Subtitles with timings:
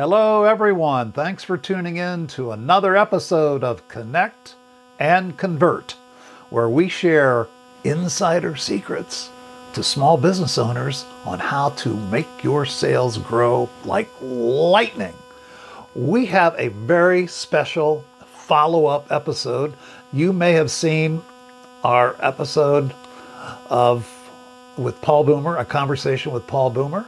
[0.00, 1.12] Hello, everyone.
[1.12, 4.54] Thanks for tuning in to another episode of Connect
[4.98, 5.94] and Convert,
[6.48, 7.48] where we share
[7.84, 9.28] insider secrets
[9.74, 15.12] to small business owners on how to make your sales grow like lightning.
[15.94, 19.74] We have a very special follow up episode.
[20.14, 21.20] You may have seen
[21.84, 22.94] our episode
[23.68, 24.10] of
[24.78, 27.04] with Paul Boomer, a conversation with Paul Boomer.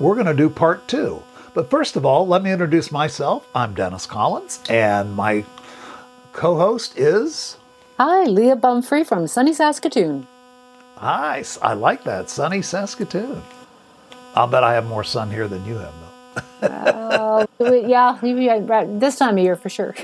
[0.00, 1.22] We're going to do part two.
[1.56, 3.48] But first of all, let me introduce myself.
[3.54, 5.42] I'm Dennis Collins, and my
[6.34, 7.56] co host is.
[7.96, 10.26] Hi, Leah Bumphry from sunny Saskatoon.
[10.96, 12.28] Hi, I like that.
[12.28, 13.42] Sunny Saskatoon.
[14.34, 15.94] I'll bet I have more sun here than you have,
[16.60, 16.66] though.
[16.68, 17.46] uh,
[17.86, 18.18] yeah,
[18.86, 19.94] this time of year for sure.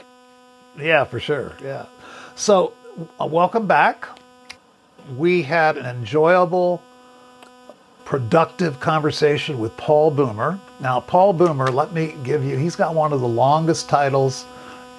[0.79, 1.53] Yeah, for sure.
[1.63, 1.85] Yeah.
[2.35, 2.73] So,
[3.21, 4.09] uh, welcome back.
[5.19, 6.83] We had an enjoyable
[8.07, 10.59] productive conversation with Paul Boomer.
[10.83, 14.45] Now, Paul Boomer, let me give you, he's got one of the longest titles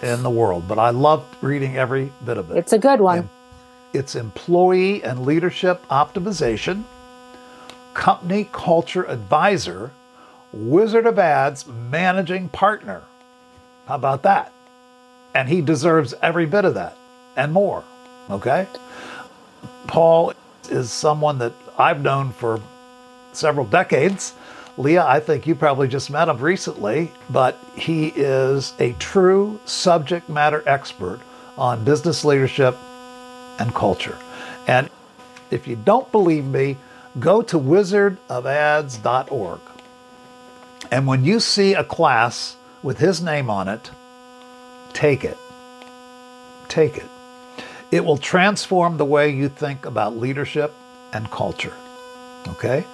[0.02, 2.58] in the world, but I love reading every bit of it.
[2.58, 3.30] It's a good one.
[3.92, 6.86] It's Employee and Leadership Optimization,
[7.94, 9.92] Company Culture Advisor,
[10.54, 13.04] Wizard of Ads Managing Partner.
[13.86, 14.54] How about that?
[15.36, 16.98] And he deserves every bit of that
[17.36, 17.84] and more.
[18.30, 18.68] Okay?
[19.88, 20.34] Paul
[20.70, 22.62] is someone that I've known for
[23.34, 24.34] several decades.
[24.78, 30.30] Leah, I think you probably just met him recently, but he is a true subject
[30.30, 31.20] matter expert
[31.58, 32.76] on business leadership
[33.60, 34.18] and culture.
[34.68, 34.90] And
[35.52, 36.78] if you don't believe me,
[37.20, 39.60] go to wizardofads.org.
[40.92, 43.92] And when you see a class with his name on it,
[44.94, 45.38] take it.
[46.68, 47.06] Take it.
[47.92, 50.74] It will transform the way you think about leadership
[51.14, 51.74] and culture.
[52.48, 52.86] Okay?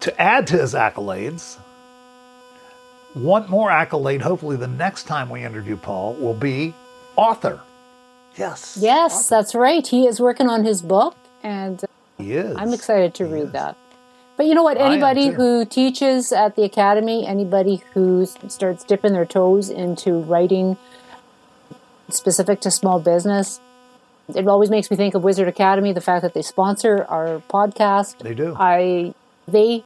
[0.00, 1.58] To add to his accolades,
[3.14, 6.74] one more accolade, hopefully the next time we interview Paul, will be
[7.16, 7.60] author.
[8.36, 8.78] Yes.
[8.80, 9.26] Yes, author.
[9.30, 9.86] that's right.
[9.86, 11.84] He is working on his book, and
[12.16, 12.56] he is.
[12.56, 13.52] I'm excited to he read is.
[13.52, 13.76] that.
[14.36, 14.78] But you know what?
[14.78, 20.76] Anybody who teaches at the academy, anybody who starts dipping their toes into writing
[22.08, 23.60] specific to small business,
[24.32, 25.92] it always makes me think of Wizard Academy.
[25.92, 28.18] The fact that they sponsor our podcast.
[28.18, 28.54] They do.
[28.56, 29.12] I
[29.50, 29.84] they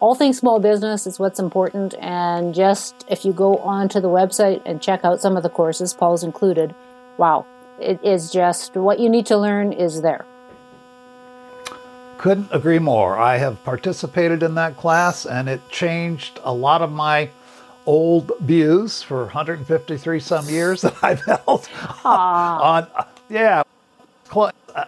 [0.00, 4.62] all things small business is what's important and just if you go onto the website
[4.64, 6.74] and check out some of the courses paul's included
[7.16, 7.44] wow
[7.80, 10.24] it is just what you need to learn is there.
[12.16, 13.16] Couldn't agree more.
[13.16, 17.30] I have participated in that class and it changed a lot of my
[17.86, 21.66] old views for 153 some years that i've held
[22.04, 22.86] on
[23.30, 23.62] yeah.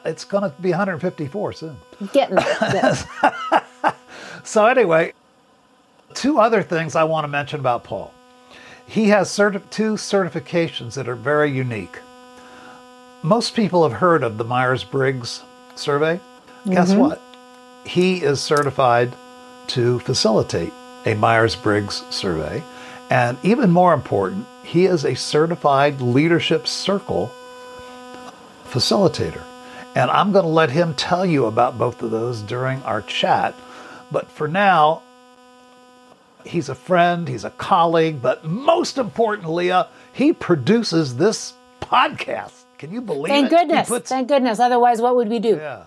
[0.04, 1.76] It's going to be 154 soon.
[2.12, 2.98] Getting there.
[4.44, 5.12] So, anyway,
[6.14, 8.12] two other things I want to mention about Paul.
[8.86, 11.98] He has certi- two certifications that are very unique.
[13.22, 15.42] Most people have heard of the Myers Briggs
[15.74, 16.16] survey.
[16.16, 16.72] Mm-hmm.
[16.72, 17.22] Guess what?
[17.84, 19.14] He is certified
[19.68, 20.72] to facilitate
[21.06, 22.62] a Myers Briggs survey.
[23.10, 27.32] And even more important, he is a certified leadership circle
[28.64, 29.42] facilitator.
[29.94, 33.54] And I'm going to let him tell you about both of those during our chat.
[34.10, 35.02] But for now,
[36.44, 42.64] he's a friend, he's a colleague, but most importantly, Leah, he produces this podcast.
[42.78, 43.28] Can you believe it?
[43.28, 43.50] Thank it?
[43.50, 43.88] goodness.
[43.88, 44.58] Puts, Thank goodness.
[44.58, 45.56] Otherwise, what would we do?
[45.56, 45.84] Yeah.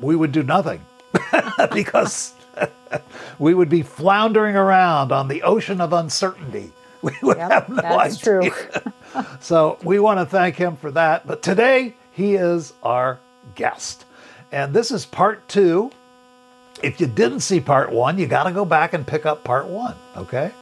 [0.00, 0.80] We would do nothing
[1.72, 2.34] because
[3.38, 6.72] we would be floundering around on the ocean of uncertainty.
[7.02, 8.50] We would yep, have no that's idea.
[8.50, 9.22] true.
[9.38, 11.24] so we want to thank him for that.
[11.24, 13.20] But today, he is our
[13.54, 14.06] guest.
[14.50, 15.92] And this is part two
[16.82, 19.66] if you didn't see part one, you got to go back and pick up part
[19.66, 20.52] one, okay?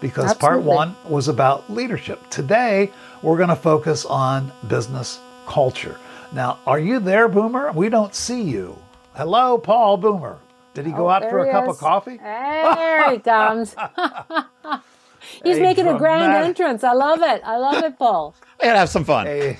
[0.00, 0.40] Because Absolutely.
[0.40, 2.28] part one was about leadership.
[2.30, 2.90] Today,
[3.22, 5.98] we're going to focus on business culture.
[6.32, 7.72] Now, are you there, Boomer?
[7.72, 8.76] We don't see you.
[9.14, 10.38] Hello, Paul Boomer.
[10.74, 11.70] Did he go oh, out for a cup is.
[11.70, 12.18] of coffee?
[12.18, 13.74] There he comes.
[15.42, 16.84] He's a making dramatic, a grand entrance.
[16.84, 17.42] I love it.
[17.44, 18.34] I love it, Paul.
[18.60, 19.26] I gotta have some fun.
[19.26, 19.58] A,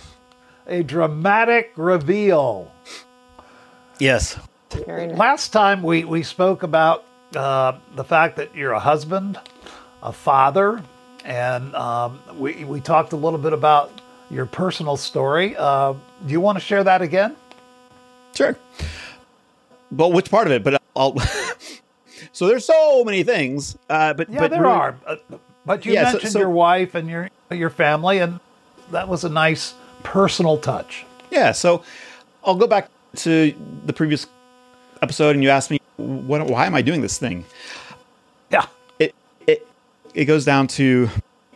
[0.66, 2.70] a dramatic reveal.
[3.98, 4.38] Yes.
[4.74, 5.16] Nice.
[5.16, 7.04] Last time we, we spoke about
[7.34, 9.38] uh, the fact that you're a husband,
[10.02, 10.82] a father,
[11.24, 15.54] and um, we, we talked a little bit about your personal story.
[15.56, 17.36] Uh, do you want to share that again?
[18.34, 18.56] Sure.
[19.90, 20.64] Well, which part of it?
[20.64, 21.16] But I'll.
[22.32, 23.78] so there's so many things.
[23.88, 24.92] Uh, but yeah, but there really, are.
[25.04, 25.24] But,
[25.64, 28.40] but you Yeah, so- mentioned so- your wife and your your family, and
[28.90, 31.06] that was a nice personal touch.
[31.30, 31.52] Yeah.
[31.52, 31.82] So
[32.44, 33.54] I'll go back to
[33.86, 34.26] the previous
[35.02, 37.44] episode, and you asked me, what, why am I doing this thing?
[38.50, 38.66] Yeah.
[38.98, 39.14] It,
[39.46, 39.66] it
[40.14, 41.08] it goes down to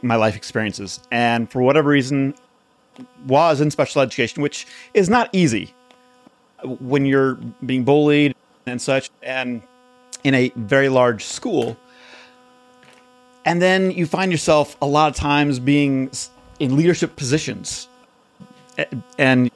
[0.03, 1.01] my life experiences.
[1.11, 2.35] And for whatever reason,
[3.27, 5.75] was in special education, which is not easy
[6.81, 7.35] when you're
[7.65, 8.35] being bullied
[8.67, 9.63] and such, and
[10.25, 11.77] in a very large school.
[13.47, 16.11] And then you find yourself a lot of times being
[16.59, 17.89] in leadership positions.
[19.19, 19.51] And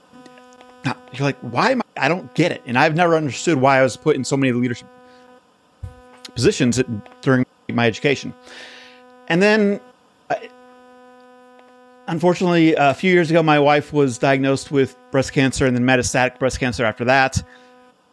[0.84, 2.06] you're like, why am I?
[2.06, 2.62] I don't get it.
[2.66, 4.88] And I've never understood why I was put in so many leadership
[6.34, 6.82] positions
[7.22, 8.34] during my education.
[9.28, 9.80] And then,
[12.06, 16.38] unfortunately, a few years ago, my wife was diagnosed with breast cancer and then metastatic
[16.38, 17.42] breast cancer after that.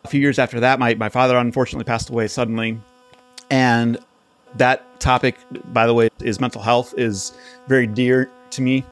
[0.04, 2.80] A few years after that, my, my father unfortunately passed away suddenly.
[3.50, 4.00] And
[4.56, 5.38] that topic,
[5.74, 7.34] by the way, is mental health, is
[7.68, 8.86] very dear to me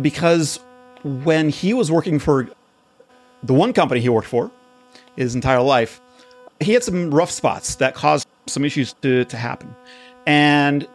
[0.00, 0.60] because
[1.02, 2.48] when he was working for
[3.42, 4.50] the one company he worked for
[5.16, 6.00] his entire life,
[6.60, 9.74] he had some rough spots that caused some issues to, to happen.
[10.26, 10.86] And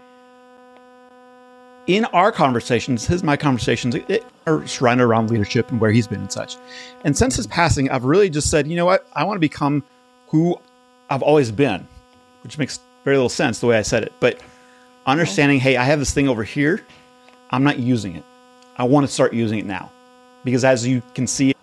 [1.87, 6.21] in our conversations, his my conversations it, are surrounded around leadership and where he's been
[6.21, 6.55] and such.
[7.03, 9.83] And since his passing, I've really just said, you know what, I want to become
[10.27, 10.57] who
[11.09, 11.87] I've always been,
[12.43, 14.13] which makes very little sense the way I said it.
[14.19, 14.41] But
[15.05, 16.85] understanding, hey, I have this thing over here,
[17.51, 18.23] I'm not using it.
[18.77, 19.91] I want to start using it now,
[20.43, 21.55] because as you can see,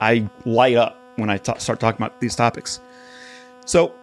[0.00, 2.80] I light up when I t- start talking about these topics.
[3.66, 3.94] So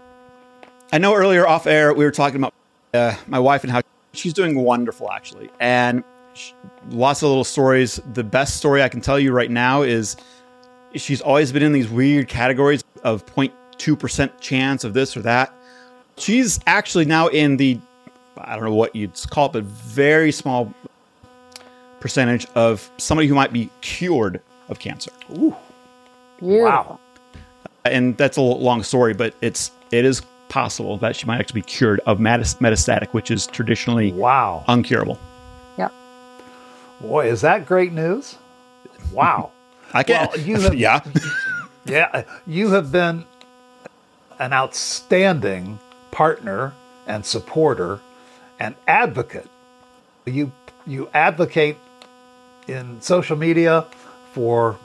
[0.91, 2.53] I know earlier off air we were talking about
[2.93, 3.81] uh, my wife and how
[4.13, 6.03] she's doing wonderful actually, and
[6.33, 6.53] she,
[6.89, 7.99] lots of little stories.
[8.13, 10.15] The best story I can tell you right now is
[10.95, 15.53] she's always been in these weird categories of 0.2 percent chance of this or that.
[16.17, 17.79] She's actually now in the
[18.37, 20.73] I don't know what you'd call it, but very small
[21.99, 25.11] percentage of somebody who might be cured of cancer.
[25.31, 25.55] Ooh.
[26.39, 26.63] Beautiful.
[26.63, 26.99] Wow.
[27.85, 31.65] And that's a long story, but it's it is possible that she might actually be
[31.67, 35.17] cured of metastatic, which is traditionally wow uncurable.
[35.77, 35.89] Yeah.
[37.01, 38.37] Boy, is that great news!
[39.11, 39.51] Wow.
[39.93, 40.27] I can.
[40.27, 40.99] Well, you have, yeah.
[41.85, 43.25] yeah, you have been
[44.39, 45.79] an outstanding
[46.11, 46.73] partner
[47.07, 48.01] and supporter
[48.59, 49.49] and advocate.
[50.25, 50.51] You
[50.85, 51.77] you advocate
[52.67, 53.85] in social media
[54.33, 54.77] for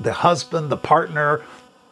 [0.00, 1.42] the husband, the partner,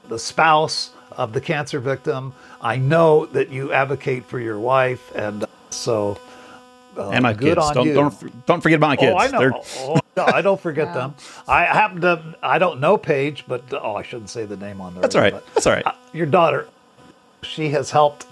[0.09, 2.33] the spouse of the cancer victim.
[2.61, 6.19] I know that you advocate for your wife, and so
[6.97, 7.55] uh, and my kids.
[7.73, 9.13] don't, don't don't forget about my kids.
[9.15, 9.63] Oh, I know.
[9.79, 10.95] oh, no, I don't forget yeah.
[10.95, 11.15] them.
[11.47, 12.37] I happen to.
[12.43, 15.03] I don't know Paige, but oh, I shouldn't say the name on there.
[15.03, 15.35] That's all right.
[15.55, 15.87] That's all right.
[15.87, 16.69] Uh, your daughter,
[17.43, 18.27] she has helped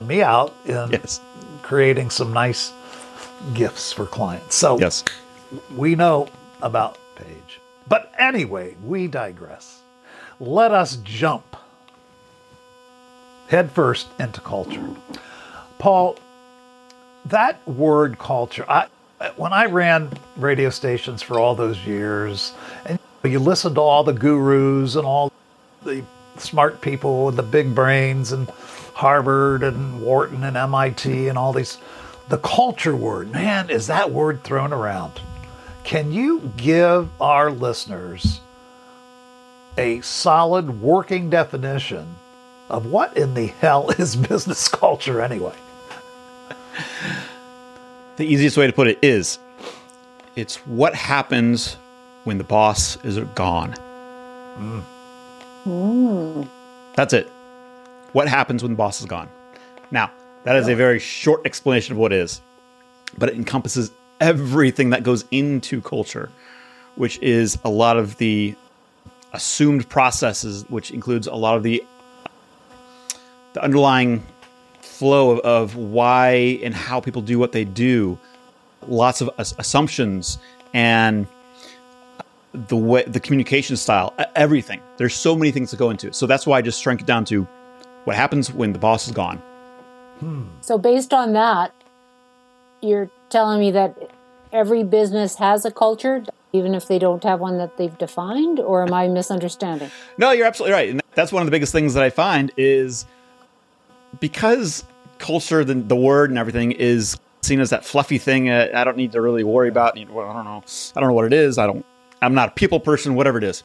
[0.00, 1.20] me out in yes.
[1.62, 2.72] creating some nice
[3.54, 4.54] gifts for clients.
[4.54, 5.04] So yes,
[5.76, 6.28] we know
[6.60, 7.61] about Paige.
[7.88, 9.80] But anyway, we digress.
[10.40, 11.56] Let us jump
[13.48, 14.88] headfirst into culture.
[15.78, 16.16] Paul,
[17.26, 18.86] that word culture, I,
[19.36, 22.54] when I ran radio stations for all those years,
[22.86, 25.32] and you listen to all the gurus and all
[25.84, 26.02] the
[26.38, 28.48] smart people with the big brains and
[28.94, 31.78] Harvard and Wharton and MIT and all these,
[32.28, 35.20] the culture word, man, is that word thrown around.
[35.84, 38.40] Can you give our listeners
[39.76, 42.16] a solid working definition
[42.68, 45.54] of what in the hell is business culture anyway?
[48.16, 49.38] the easiest way to put it is
[50.36, 51.76] it's what happens
[52.24, 53.74] when the boss is gone.
[54.56, 54.84] Mm.
[55.64, 56.48] Mm.
[56.94, 57.28] That's it.
[58.12, 59.28] What happens when the boss is gone?
[59.90, 60.10] Now,
[60.44, 62.40] that is a very short explanation of what it is,
[63.18, 63.90] but it encompasses
[64.22, 66.30] everything that goes into culture,
[66.94, 68.54] which is a lot of the
[69.32, 71.84] assumed processes, which includes a lot of the
[73.52, 74.24] the underlying
[74.80, 78.18] flow of, of why and how people do what they do,
[78.88, 80.38] lots of assumptions
[80.72, 81.26] and
[82.54, 84.80] the way the communication style, everything.
[84.96, 86.14] There's so many things to go into it.
[86.14, 87.42] So that's why I just shrank it down to
[88.04, 89.38] what happens when the boss is gone.
[90.20, 90.44] Hmm.
[90.60, 91.74] So based on that,
[92.80, 94.10] you're telling me that
[94.52, 96.22] every business has a culture,
[96.52, 99.90] even if they don't have one that they've defined, or am I misunderstanding?
[100.18, 103.06] No, you're absolutely right, and that's one of the biggest things that I find is
[104.20, 104.84] because
[105.18, 108.48] culture, the, the word and everything, is seen as that fluffy thing.
[108.48, 109.96] Uh, I don't need to really worry about.
[110.08, 110.62] Well, I don't know.
[110.94, 111.58] I don't know what it is.
[111.58, 111.84] I don't.
[112.20, 113.14] I'm not a people person.
[113.14, 113.64] Whatever it is.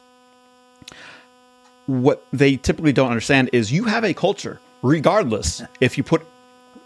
[1.86, 6.22] What they typically don't understand is you have a culture, regardless if you put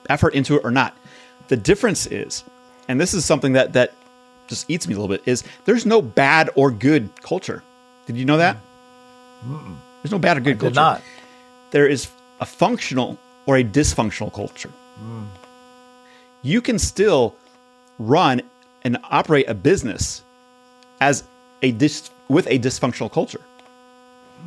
[0.09, 0.97] effort into it or not.
[1.49, 2.45] The difference is
[2.89, 3.95] and this is something that that
[4.47, 7.62] just eats me a little bit is there's no bad or good culture.
[8.07, 8.57] Did you know that?
[9.47, 9.77] Mm-mm.
[10.03, 10.75] There's no bad or good I culture.
[10.75, 11.03] not.
[11.71, 12.09] There is
[12.41, 14.73] a functional or a dysfunctional culture.
[15.03, 15.27] Mm.
[16.43, 17.35] you can still
[17.99, 18.43] run
[18.85, 20.23] and operate a business
[21.01, 21.25] as
[21.62, 23.41] a dis- with a dysfunctional culture.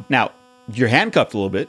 [0.07, 0.31] Now,
[0.71, 1.67] you're handcuffed a little bit,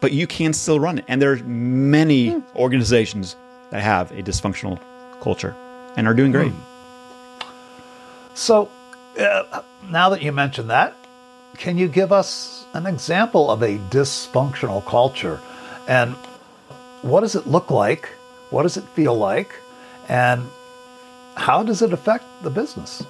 [0.00, 1.04] but you can still run it.
[1.06, 2.56] And there's many mm.
[2.56, 3.36] organizations
[3.70, 4.80] that have a dysfunctional
[5.20, 5.54] culture
[5.96, 6.52] and are doing great.
[6.52, 7.46] Mm.
[8.34, 8.70] So,
[9.18, 10.94] uh, now that you mentioned that,
[11.56, 15.40] can you give us an example of a dysfunctional culture?
[15.88, 16.14] And
[17.02, 18.08] what does it look like?
[18.50, 19.50] What does it feel like?
[20.08, 20.42] And
[21.36, 23.02] how does it affect the business?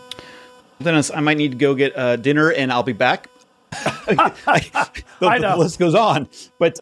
[0.80, 3.28] Dennis, I might need to go get uh, dinner and I'll be back.
[3.72, 5.52] I, the, I know.
[5.52, 6.28] the list goes on,
[6.58, 6.78] but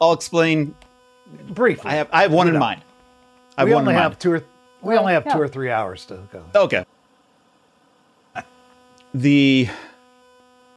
[0.00, 0.74] I'll explain
[1.48, 1.90] briefly.
[1.90, 2.82] I have I have one in mind.
[3.58, 4.44] I we only have two or
[4.82, 5.34] we only have yeah.
[5.34, 6.44] two or three hours to go.
[6.54, 6.84] Okay.
[9.14, 9.68] The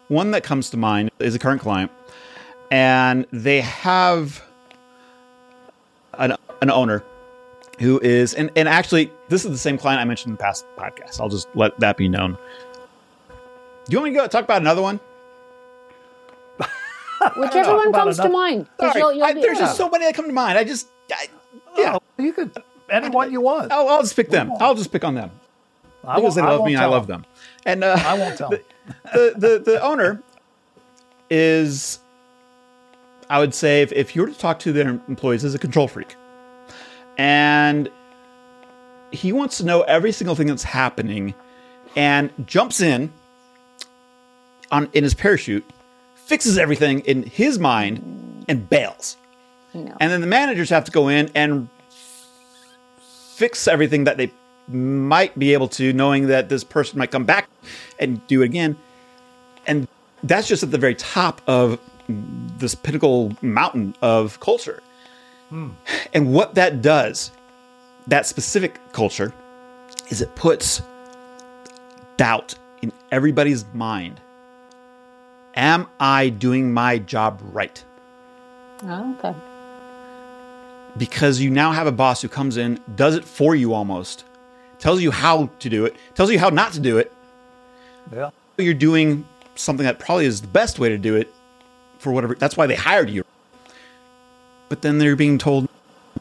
[0.10, 1.92] one that comes to mind is a current client,
[2.70, 4.44] and they have
[6.18, 7.04] an, an owner
[7.80, 10.66] who is, and, and actually, this is the same client I mentioned in the past
[10.78, 11.20] podcasts.
[11.20, 12.38] I'll just let that be known.
[13.86, 15.00] Do you want me to go talk about another one?
[17.38, 18.68] Whichever one comes to mind.
[18.82, 20.58] You'll, you'll I, there's just so many that come to mind.
[20.58, 21.28] I just, I,
[21.78, 21.98] yeah.
[21.98, 22.52] Oh, you could,
[22.90, 23.72] anyone you want.
[23.72, 24.52] I'll, I'll just pick them.
[24.60, 25.32] I'll just pick on them.
[26.04, 27.26] I because they love me and I love them.
[27.66, 28.62] And uh, I won't tell the,
[29.14, 30.22] the, the, the owner
[31.30, 32.00] is,
[33.30, 35.88] I would say, if, if you were to talk to their employees, is a control
[35.88, 36.16] freak.
[37.18, 37.90] And
[39.12, 41.34] he wants to know every single thing that's happening
[41.96, 43.12] and jumps in
[44.72, 45.66] on in his parachute,
[46.16, 49.18] fixes everything in his mind, and bails.
[49.74, 49.96] No.
[50.00, 51.70] And then the managers have to go in and
[53.36, 54.32] fix everything that they
[54.68, 57.50] might be able to, knowing that this person might come back
[58.00, 58.78] and do it again.
[59.68, 59.88] And
[60.24, 61.80] that's just at the very top of
[62.58, 64.82] this pinnacle mountain of culture.
[65.50, 65.72] Hmm.
[66.14, 67.32] And what that does,
[68.08, 69.34] that specific culture,
[70.10, 70.82] is it puts
[72.18, 74.22] doubt in everybody's mind.
[75.56, 77.84] Am I doing my job right?
[78.84, 79.36] Oh, okay.
[80.98, 84.24] Because you now have a boss who comes in, does it for you almost,
[84.80, 87.12] tells you how to do it, tells you how not to do it.
[88.14, 88.30] Yeah.
[88.58, 91.34] You're doing something that probably is the best way to do it
[92.00, 92.36] for whatever.
[92.36, 93.24] That's why they hired you.
[94.70, 95.68] But then they're being told,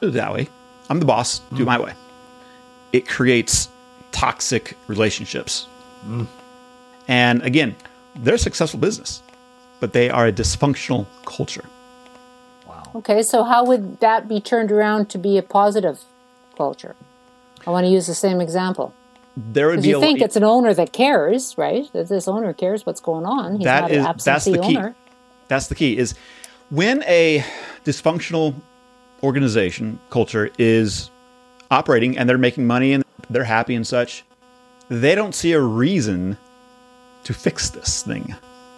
[0.01, 0.49] do it that way.
[0.91, 1.67] I'm the boss, do mm.
[1.67, 1.95] my way.
[2.93, 3.69] It creates
[4.13, 5.67] toxic relationships.
[6.07, 6.27] Mm.
[7.09, 7.75] And again,
[8.17, 9.23] they're a successful business,
[9.81, 11.65] but they are a dysfunctional culture.
[12.95, 13.01] Wow.
[13.01, 16.01] Okay, so how would that be turned around to be a positive
[16.57, 16.95] culture?
[17.67, 18.95] I want to use the same example.
[19.37, 21.91] There would be a you think it's an owner that cares, right?
[21.93, 23.57] That this owner cares what's going on.
[23.57, 24.77] He's that is, that's the key.
[24.77, 24.95] Owner.
[25.49, 25.99] That's the key.
[25.99, 26.15] Is
[26.71, 27.45] when a
[27.85, 28.55] dysfunctional
[29.23, 31.11] organization culture is
[31.71, 34.25] operating and they're making money and they're happy and such,
[34.89, 36.39] they don't see a reason
[37.25, 38.37] to fix this thing.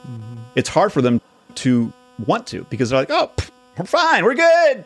[0.08, 0.36] Mm-hmm.
[0.54, 1.20] It's hard for them
[1.56, 1.92] to
[2.26, 3.30] want to because they're like, oh,
[3.78, 4.84] we're fine, we're good.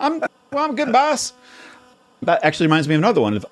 [0.00, 1.32] I'm well, I'm good boss.
[2.22, 3.42] That actually reminds me of another one,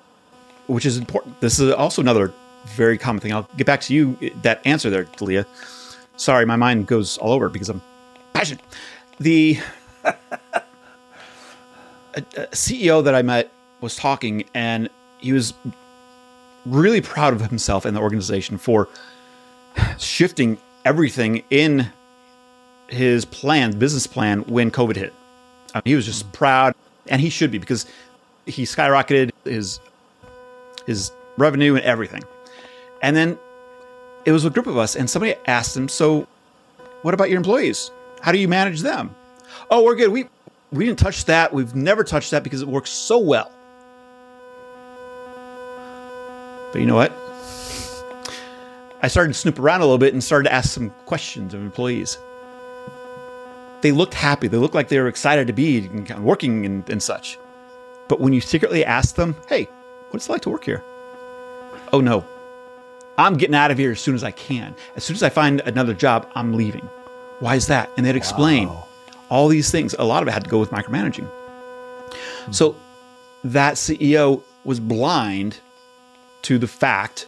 [0.67, 1.39] which is important.
[1.41, 2.33] This is also another
[2.65, 3.33] very common thing.
[3.33, 5.45] I'll get back to you eh, that answer there, Leah.
[6.17, 7.81] Sorry, my mind goes all over because I'm
[8.33, 8.63] passionate.
[9.19, 9.59] The
[10.03, 10.15] a,
[12.15, 15.53] a CEO that I met was talking, and he was
[16.65, 18.87] really proud of himself and the organization for
[19.97, 21.91] shifting everything in
[22.91, 25.13] his plan, business plan, when COVID hit.
[25.85, 26.75] He was just proud,
[27.07, 27.85] and he should be because
[28.45, 29.79] he skyrocketed his
[30.85, 32.23] his revenue and everything.
[33.01, 33.37] And then
[34.25, 36.27] it was a group of us, and somebody asked him, "So,
[37.01, 37.89] what about your employees?
[38.21, 39.15] How do you manage them?"
[39.69, 40.11] Oh, we're good.
[40.11, 40.27] We
[40.71, 41.53] we didn't touch that.
[41.53, 43.51] We've never touched that because it works so well.
[46.71, 47.11] But you know what?
[49.03, 51.61] I started to snoop around a little bit and started to ask some questions of
[51.61, 52.17] employees.
[53.81, 54.47] They looked happy.
[54.47, 55.87] They looked like they were excited to be
[56.19, 57.37] working and, and such.
[58.07, 59.67] But when you secretly ask them, hey,
[60.09, 60.83] what's it like to work here?
[61.93, 62.25] Oh no,
[63.17, 64.75] I'm getting out of here as soon as I can.
[64.95, 66.87] As soon as I find another job, I'm leaving.
[67.39, 67.89] Why is that?
[67.97, 68.87] And they'd explain wow.
[69.29, 69.95] all these things.
[69.97, 71.29] A lot of it had to go with micromanaging.
[71.29, 72.51] Mm-hmm.
[72.51, 72.75] So
[73.43, 75.59] that CEO was blind
[76.43, 77.27] to the fact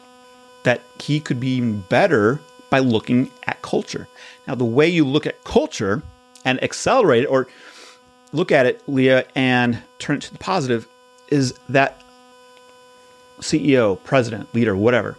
[0.63, 4.07] that he could be even better by looking at culture.
[4.47, 6.01] Now, the way you look at culture
[6.45, 7.47] and accelerate it, or
[8.31, 10.87] look at it, Leah, and turn it to the positive,
[11.29, 12.01] is that
[13.39, 15.17] CEO, president, leader, whatever,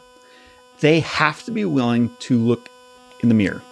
[0.81, 2.69] they have to be willing to look
[3.21, 3.63] in the mirror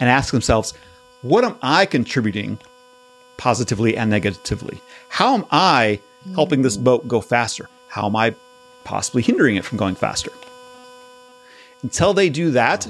[0.00, 0.74] and ask themselves,
[1.22, 2.58] what am I contributing
[3.36, 4.80] positively and negatively?
[5.08, 6.00] How am I
[6.34, 7.68] helping this boat go faster?
[7.88, 8.34] How am I
[8.84, 10.30] possibly hindering it from going faster?
[11.82, 12.86] Until they do that,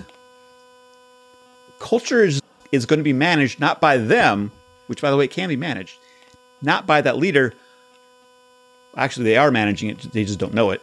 [1.79, 2.41] culture is,
[2.75, 4.51] is going to be managed not by them,
[4.87, 5.97] which by the way can be managed,
[6.61, 7.55] not by that leader.
[8.97, 10.83] Actually, they are managing it, they just don't know it.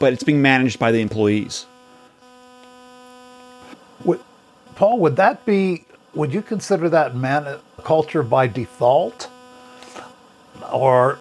[0.00, 1.66] But it's being managed by the employees.
[4.04, 4.20] Would,
[4.74, 9.30] Paul, would that be, would you consider that man culture by default?
[10.72, 11.18] Or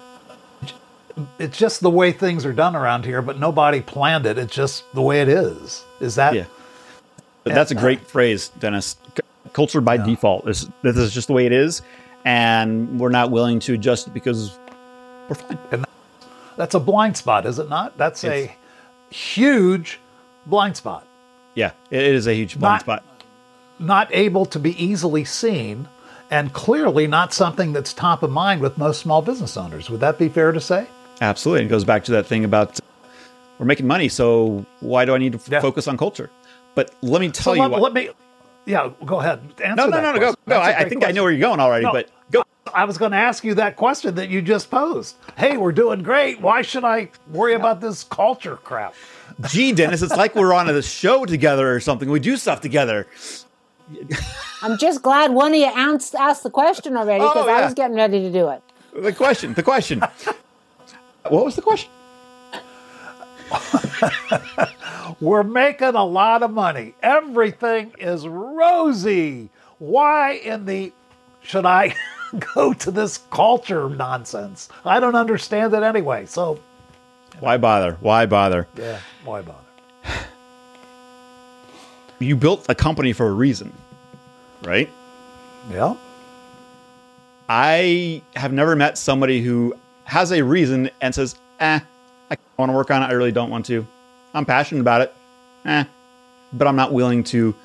[1.38, 4.38] it's just the way things are done around here, but nobody planned it.
[4.38, 5.84] It's just the way it is.
[6.00, 6.34] Is that?
[6.34, 6.46] Yeah.
[7.44, 8.96] But that's a great phrase, Dennis.
[9.52, 10.06] Culture by yeah.
[10.06, 10.46] default.
[10.46, 11.82] This, this is just the way it is.
[12.26, 14.58] And we're not willing to adjust it because
[15.28, 15.60] we're fine.
[15.72, 15.86] And
[16.56, 17.98] that's a blind spot, is it not?
[17.98, 18.56] That's it's, a
[19.14, 20.00] huge
[20.46, 21.06] blind spot.
[21.56, 23.04] Yeah, it is a huge blind not, spot.
[23.80, 25.88] Not able to be easily seen
[26.32, 29.90] and clearly not something that's top of mind with most small business owners.
[29.90, 30.88] Would that be fair to say?
[31.22, 31.66] Absolutely.
[31.66, 32.80] It goes back to that thing about
[33.60, 35.62] we're making money, so why do I need to yeah.
[35.62, 36.32] focus on culture?
[36.76, 37.82] But let me tell so you let, what.
[37.82, 38.10] Let me.
[38.66, 39.42] Yeah, go ahead.
[39.64, 40.36] Answer no, no, no, no, go.
[40.48, 40.58] go.
[40.58, 41.04] I, I, think question.
[41.04, 42.44] I know where you're going already, no, but go.
[42.74, 45.16] I was going to ask you that question that you just posed.
[45.38, 46.40] Hey, we're doing great.
[46.40, 48.96] Why should I worry about this culture crap?
[49.48, 52.10] Gee, Dennis, it's like we're on a show together or something.
[52.10, 53.08] We do stuff together.
[54.62, 57.58] I'm just glad one of you asked, asked the question already because oh, yeah.
[57.58, 58.62] I was getting ready to do it.
[58.96, 60.00] The question, the question.
[61.28, 61.90] what was the question?
[65.20, 66.96] We're making a lot of money.
[67.02, 69.50] Everything is rosy.
[69.80, 70.92] Why in the
[71.42, 71.96] should I
[72.56, 74.70] go to this culture nonsense?
[74.86, 76.26] I don't understand it anyway.
[76.26, 76.60] So
[77.40, 77.98] why bother?
[78.00, 78.68] Why bother?
[78.78, 79.60] Yeah, why bother?
[82.20, 83.74] You built a company for a reason,
[84.64, 84.90] right?
[85.70, 85.96] Yeah.
[87.50, 89.76] I have never met somebody who
[90.06, 91.82] has a reason and says, eh,
[92.32, 93.06] I want to work on it.
[93.06, 93.86] I really don't want to.
[94.34, 95.14] I'm passionate about it.
[95.66, 95.84] Eh,
[96.54, 97.56] but I'm not willing to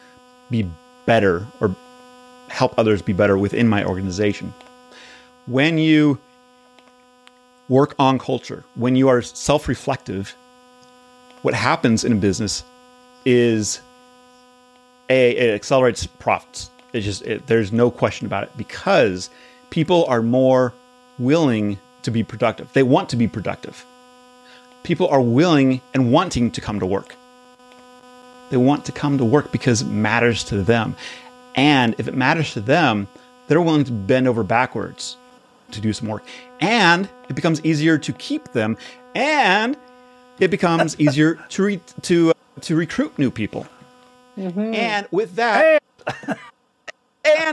[0.50, 0.68] be
[1.06, 1.74] better or
[2.48, 4.52] help others be better within my organization.
[5.46, 6.18] When you
[7.68, 10.34] work on culture, when you are self reflective,
[11.42, 12.64] what happens in a business
[13.24, 13.80] is
[15.08, 16.70] a, it accelerates profits.
[16.92, 19.30] It's just, it, there's no question about it because
[19.70, 20.72] people are more
[21.18, 22.72] willing to be productive.
[22.72, 23.84] They want to be productive.
[24.88, 27.14] People are willing and wanting to come to work.
[28.48, 30.96] They want to come to work because it matters to them.
[31.54, 33.06] And if it matters to them,
[33.48, 35.18] they're willing to bend over backwards
[35.72, 36.24] to do some work.
[36.60, 38.78] And it becomes easier to keep them.
[39.14, 39.76] And
[40.40, 43.66] it becomes easier to, re- to, uh, to recruit new people.
[44.38, 44.74] Mm-hmm.
[44.74, 45.82] And with that,
[46.28, 46.38] and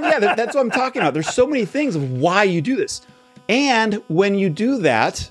[0.05, 1.13] yeah, that, that's what I'm talking about.
[1.13, 3.01] There's so many things of why you do this.
[3.49, 5.29] And when you do that,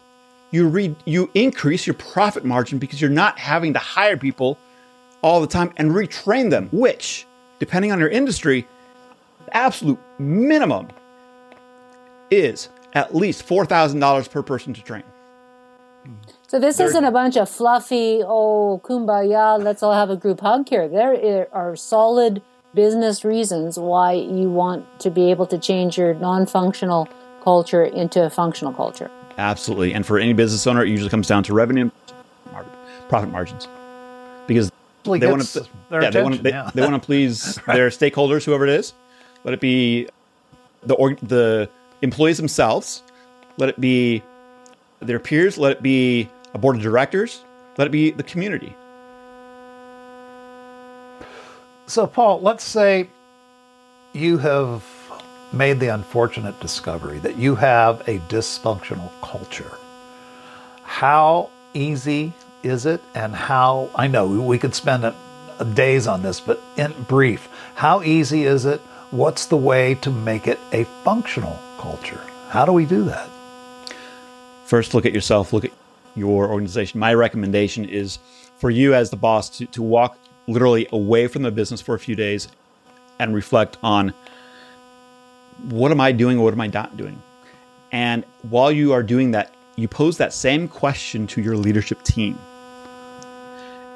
[0.55, 4.57] you re- you increase your profit margin because you're not having to hire people
[5.21, 7.27] all the time and retrain them, which,
[7.59, 8.65] depending on your industry,
[9.47, 10.89] the absolute minimum
[12.31, 15.03] is at least $4,000 per person to train.
[16.47, 20.41] So this there, isn't a bunch of fluffy, oh, kumbaya, let's all have a group
[20.41, 20.87] hug here.
[20.87, 22.43] There are solid
[22.75, 27.09] business reasons why you want to be able to change your non-functional
[27.43, 29.11] culture into a functional culture.
[29.39, 29.93] Absolutely.
[29.95, 31.91] And for any business owner, it usually comes down to revenue,
[33.09, 33.69] profit margins.
[34.47, 34.71] Because
[35.05, 36.71] they want to, yeah, they want to, they, yeah.
[36.75, 37.75] they want to please right.
[37.75, 38.93] their stakeholders, whoever it is.
[39.45, 40.09] Let it be
[40.83, 41.69] the org, the
[42.03, 43.03] employees themselves.
[43.57, 44.23] Let it be
[45.01, 45.59] their peers.
[45.59, 47.45] Let it be a board of directors.
[47.77, 48.75] Let it be the community.
[51.87, 53.09] So, Paul, let's say
[54.15, 54.83] you have
[55.55, 59.71] made the unfortunate discovery that you have a dysfunctional culture.
[60.83, 65.15] How easy is it, and how I know we could spend
[65.75, 68.81] days on this, but in brief, how easy is it?
[69.11, 72.21] What's the way to make it a functional culture?
[72.49, 73.29] How do we do that?
[74.65, 75.73] First, look at yourself, look at
[76.17, 77.01] your organization.
[77.01, 78.19] My recommendation is
[78.57, 81.99] for you as the boss to, to walk literally away from the business for a
[81.99, 82.49] few days
[83.19, 84.15] and reflect on
[85.63, 87.23] what am I doing or what am I not doing?
[87.93, 92.39] And while you are doing that, you pose that same question to your leadership team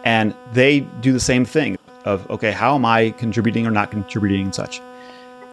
[0.05, 4.43] and they do the same thing of okay how am i contributing or not contributing
[4.43, 4.81] and such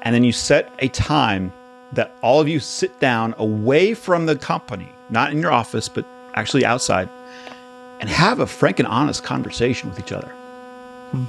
[0.04, 1.52] and then you set a time
[1.94, 6.06] that all of you sit down away from the company not in your office but
[6.36, 7.10] actually outside
[8.00, 10.34] and have a frank and honest conversation with each other
[11.12, 11.26] mm-hmm.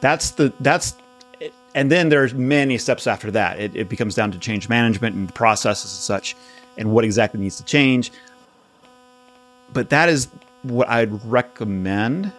[0.00, 0.94] that's the that's
[1.74, 5.34] and then there's many steps after that it, it becomes down to change management and
[5.34, 6.36] processes and such
[6.76, 8.12] and what exactly needs to change.
[9.72, 10.28] But that is
[10.62, 12.32] what I'd recommend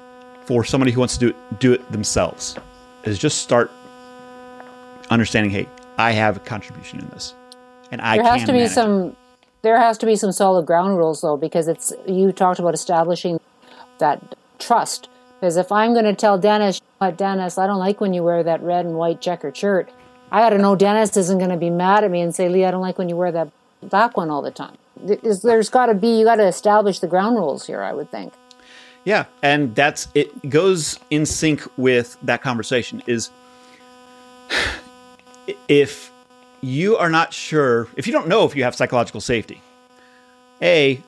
[0.45, 2.55] for somebody who wants to do it, do it themselves
[3.03, 3.69] is just start
[5.09, 7.33] understanding, hey, I have a contribution in this.
[7.91, 8.71] And I there has to be manage.
[8.71, 9.15] some
[9.61, 13.39] there has to be some solid ground rules though because it's you talked about establishing
[13.97, 18.13] that trust because if i'm going to tell dennis what dennis i don't like when
[18.13, 19.89] you wear that red and white checkered shirt.
[20.31, 22.65] I got to know dennis isn't going to be mad at me and say lee
[22.65, 23.49] i don't like when you wear that
[23.81, 24.77] black one all the time.
[24.97, 28.33] There's got to be you got to establish the ground rules here i would think.
[29.05, 33.31] Yeah, and that's it goes in sync with that conversation is
[35.67, 36.11] if
[36.61, 39.61] you are not sure, if you don't know if you have psychological safety,
[40.61, 41.01] A,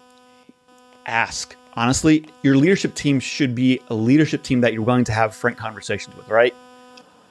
[1.06, 1.56] ask.
[1.74, 5.58] Honestly, your leadership team should be a leadership team that you're willing to have frank
[5.58, 6.54] conversations with, right?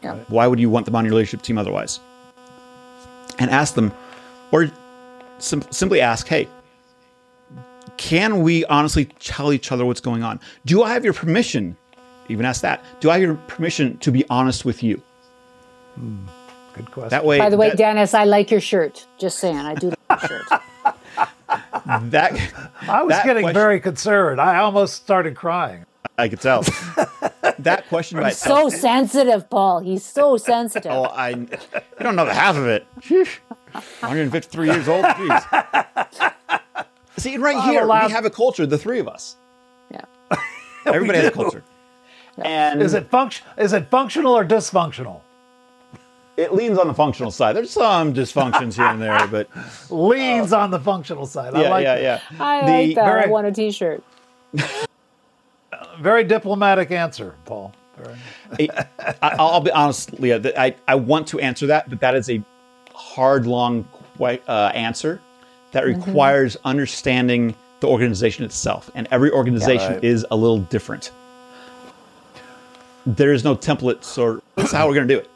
[0.03, 0.17] Yeah.
[0.29, 2.01] Why would you want them on your leadership team otherwise?
[3.39, 3.93] And ask them,
[4.51, 4.71] or
[5.39, 6.49] sim- simply ask, hey,
[7.97, 10.41] can we honestly tell each other what's going on?
[10.65, 11.77] Do I have your permission?
[12.29, 12.83] Even ask that.
[13.01, 15.03] Do I have your permission to be honest with you?
[15.97, 16.27] Hmm.
[16.75, 17.11] Good question.
[17.11, 19.93] That way, by the way that, dennis i like your shirt just saying i do
[20.09, 20.63] like your shirt
[22.11, 22.33] that
[22.83, 24.41] I was that getting question- very concerned.
[24.41, 25.85] I almost started crying.
[26.19, 26.63] I could tell.
[27.59, 28.73] that question by itself.
[28.73, 31.49] so sensitive paul he's so sensitive Oh, I you
[32.01, 32.87] don't know the half of it.
[33.01, 33.39] Sheesh.
[33.73, 35.05] 153 years old.
[35.05, 36.33] Jeez.
[37.19, 38.67] See, right I'm here allowed- we have a culture.
[38.67, 39.37] The three of us.
[39.91, 40.05] yeah
[40.87, 41.37] Everybody has a do.
[41.37, 41.65] culture.
[42.39, 43.47] And Is it function?
[43.59, 45.21] Is it functional or dysfunctional?
[46.41, 47.55] It leans on the functional side.
[47.55, 49.49] There's some dysfunctions here and there, but
[49.91, 51.55] Leans on the functional side.
[51.55, 52.23] I yeah, like yeah, that.
[52.33, 52.45] yeah.
[52.45, 54.03] i The- like that i want a t-shirt
[56.01, 57.73] Very diplomatic answer, Paul.
[57.99, 60.41] Very- I, I'll be honest, Leah.
[60.59, 62.43] I, I want to answer that, but that is a
[62.95, 65.21] hard, long que- uh, answer
[65.73, 68.91] that requires understanding the organization itself.
[68.95, 70.05] And every organization right.
[70.05, 71.13] is a little different.
[73.07, 75.31] There is no template, so that's how we're going to do it.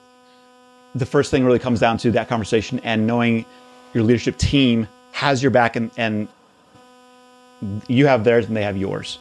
[0.94, 3.44] The first thing really comes down to that conversation and knowing
[3.92, 6.28] your leadership team has your back and, and
[7.88, 9.18] you have theirs and they have yours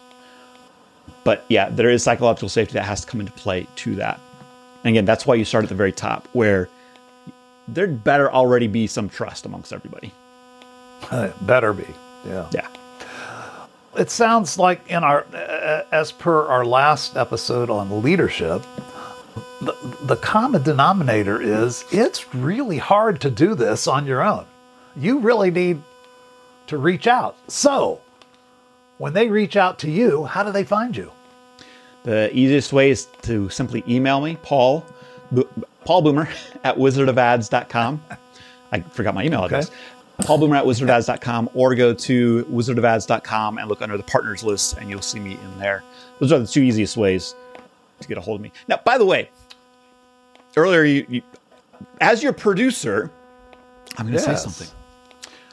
[1.24, 4.20] but yeah, there is psychological safety that has to come into play to that.
[4.84, 6.70] And again, that's why you start at the very top, where
[7.68, 10.12] there'd better already be some trust amongst everybody.
[11.42, 11.86] Better be.
[12.26, 12.50] Yeah.
[12.52, 12.68] Yeah.
[13.96, 18.64] It sounds like in our, uh, as per our last episode on leadership,
[19.62, 24.46] the, the common denominator is it's really hard to do this on your own.
[24.96, 25.82] You really need
[26.68, 27.38] to reach out.
[27.48, 28.02] So,
[28.98, 31.12] when they reach out to you, how do they find you?
[32.04, 34.86] The easiest way is to simply email me, Paul,
[35.32, 35.48] Bo-
[35.86, 36.28] Paul Boomer
[36.64, 38.04] at wizardofads.com.
[38.72, 39.72] I forgot my email address.
[40.20, 44.90] Paul Boomer at wizardofads.com or go to wizardofads.com and look under the partners list and
[44.90, 45.84] you'll see me in there.
[46.20, 47.36] Those are the two easiest ways
[48.00, 48.52] to get a hold of me.
[48.68, 49.30] Now, by the way,
[50.58, 51.22] earlier you, you
[52.02, 53.10] as your producer,
[53.98, 54.44] I'm going to Yes.
[54.44, 54.68] say something.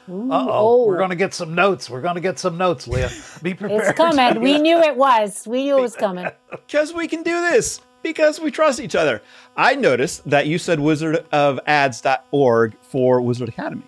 [0.09, 0.85] Uh oh.
[0.85, 1.89] We're going to get some notes.
[1.89, 3.09] We're going to get some notes, Leah.
[3.41, 3.81] Be prepared.
[3.83, 4.41] It's coming.
[4.41, 5.47] We knew it was.
[5.47, 6.27] We knew it was coming.
[6.51, 7.79] Because we can do this.
[8.03, 9.21] Because we trust each other.
[9.55, 13.83] I noticed that you said wizardofads.org for Wizard Academy.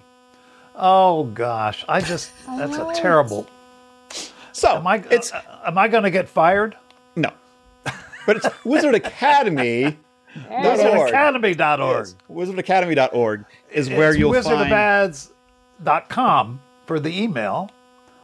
[0.75, 3.47] Oh gosh, I just that's a terrible.
[4.53, 5.03] So Am I?
[5.09, 6.75] it's uh, am I going to get fired?
[7.15, 7.31] no,
[8.25, 9.97] but it's Wizard Academy.
[10.35, 11.13] There's Dot org.
[11.13, 12.07] WizardAcademy.org.
[12.29, 14.71] WizardAcademy.org is where it's you'll find.
[14.71, 17.71] wizardofads.com for the email,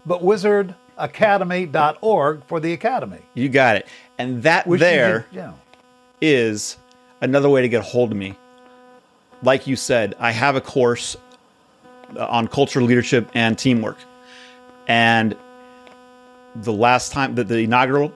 [0.06, 3.20] but wizardacademy.org for the academy.
[3.34, 3.88] You got it.
[4.18, 5.54] And that Which there can- yeah.
[6.22, 6.78] is
[7.22, 8.36] another way to get a hold of me.
[9.44, 11.16] Like you said, I have a course
[12.18, 13.98] uh, on culture, leadership, and teamwork.
[14.88, 15.36] And
[16.56, 18.12] the last time, that the inaugural,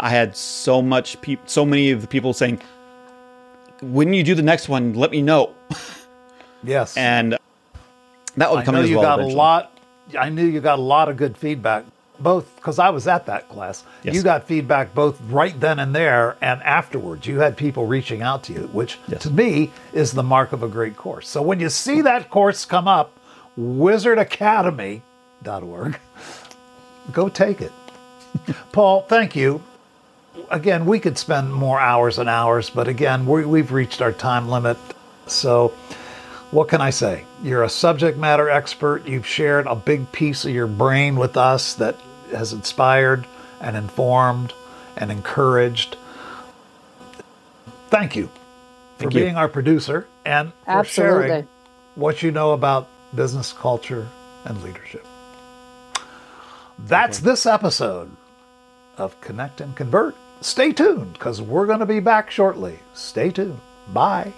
[0.00, 2.60] I had so much people, so many of the people saying,
[3.82, 5.50] "When you do the next one, let me know."
[6.64, 6.96] Yes.
[6.96, 7.36] And
[8.36, 9.04] that will I come know in as you well.
[9.04, 9.34] got eventually.
[9.34, 9.72] a lot.
[10.18, 11.84] I knew you got a lot of good feedback,
[12.18, 13.84] both because I was at that class.
[14.02, 14.14] Yes.
[14.14, 17.26] You got feedback both right then and there and afterwards.
[17.26, 19.22] You had people reaching out to you, which Yes.
[19.22, 21.28] to me is the mark of a great course.
[21.28, 23.12] So when you see that course come up,
[23.60, 25.98] wizardacademy.org,
[27.12, 27.72] go take it.
[28.72, 29.62] Paul, thank you.
[30.50, 34.48] Again, we could spend more hours and hours, but again, we, we've reached our time
[34.48, 34.78] limit.
[35.26, 35.68] So,
[36.50, 37.24] what can I say?
[37.42, 39.06] You're a subject matter expert.
[39.06, 41.96] You've shared a big piece of your brain with us that
[42.30, 43.26] has inspired
[43.60, 44.54] and informed
[44.96, 45.96] and encouraged.
[47.90, 48.30] Thank you
[48.98, 49.10] for you.
[49.10, 51.28] being our producer and for Absolutely.
[51.28, 51.48] sharing
[51.94, 54.08] what you know about business culture
[54.44, 55.06] and leadership.
[56.78, 58.10] That's this episode
[58.96, 60.14] of Connect and Convert.
[60.40, 62.78] Stay tuned because we're going to be back shortly.
[62.94, 63.60] Stay tuned.
[63.92, 64.32] Bye.